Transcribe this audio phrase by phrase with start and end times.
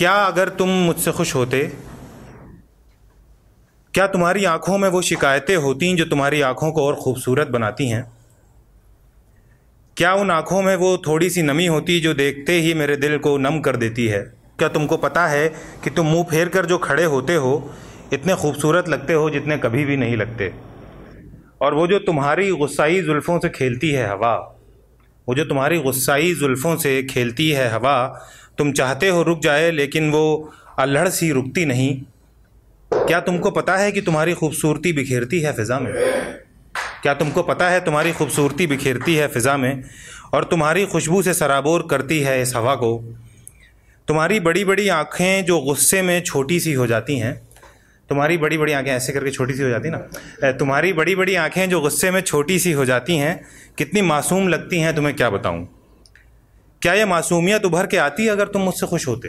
[0.00, 1.72] क्या अगर तुम मुझसे खुश होते?
[3.94, 8.12] क्या तुम्हारी आँखों में वो शिकायतें होती जो तुम्हारी आँखों को और खूबसूरत बनाती हैं?
[9.96, 13.38] क्या उन आँखों में वो थोड़ी सी नमी होती जो देखते ही मेरे दिल को
[13.38, 14.22] नम कर देती है?
[14.58, 15.48] क्या तुमको पता है
[15.84, 17.70] कि तुम मुँह फेर कर जो खड़े होते हो,
[18.12, 20.54] इतने खूबसूरत लगते हो जितने कभी भी नहीं लगते?
[21.60, 24.56] और वो जो तुम्हारी गुस्साई जुल्फ़ों से खेलती है हवा।
[25.30, 28.26] वो जो तुम्हारी गुस्साई जुल्फ़ों से खेलती है हवा,
[28.58, 32.02] तुम चाहते हो रुक जाए, लेकिन वो अल्हड़ सी रुकती नहीं।
[32.92, 35.92] क्या तुमको पता है कि तुम्हारी खूबसूरती बिखेरती है फ़िज़ा में?
[37.02, 39.84] क्या तुमको पता है तुम्हारी खूबसूरती बिखेरती है फ़िज़ा में,
[40.34, 43.14] और तुम्हारी खुशबू से सराबोर करती है इस हवा को?
[44.08, 47.49] तुम्हारी बड़ी बड़ी आँखें जो गुस्से में छोटी सी हो जाती हैं
[48.10, 49.98] तुम्हारी बड़ी बड़ी आँखें, ऐसे करके छोटी सी हो जाती ना।
[50.52, 53.40] तुम्हारी बड़ी बड़ी आँखें जो गुस्से में छोटी सी हो जाती हैं,
[53.78, 55.68] कितनी मासूम लगती हैं तुम्हें क्या बताऊँ?
[56.82, 59.28] क्या ये मासूमियत उभर के आती अगर तुम मुझसे खुश होते?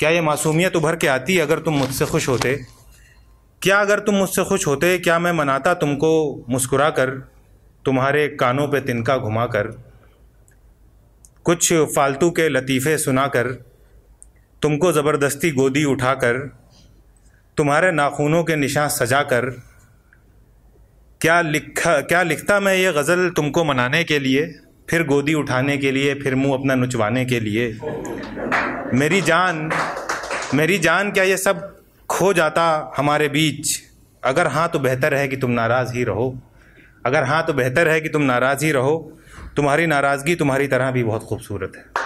[0.00, 2.54] क्या ये मासूमियत उभर के आती अगर तुम मुझसे खुश होते?
[3.62, 7.10] क्या अगर तुम मुझसे खुश होते, क्या मैं मनाता तुमको मुस्कुरा कर
[7.84, 9.66] तुम्हारे कानों पे तिनका घुमा कर
[11.44, 13.50] कुछ फालतू के लतीफ़े सुना कर
[14.62, 16.38] तुमको ज़बरदस्ती गोदी उठाकर
[17.56, 19.50] तुम्हारे नाखूनों के निशान सजा कर,
[21.20, 24.46] क्या लिखा, क्या लिखता मैं ये गज़ल तुमको मनाने के लिए,
[24.90, 27.68] फिर गोदी उठाने के लिए, फिर मुँह अपना नुचवाने के लिए?
[28.94, 29.70] मेरी जान
[30.54, 33.82] मेरी जान क्या ये सब खो जाता हमारे बीच?
[34.24, 36.38] अगर हाँ तो बेहतर है कि तुम नाराज़ ही रहो।
[37.06, 39.18] अगर हाँ तो बेहतर है कि तुम नाराज़ ही रहो।
[39.56, 42.05] तुम्हारी नाराज़गी तुम्हारी तरह भी बहुत खूबसूरत है।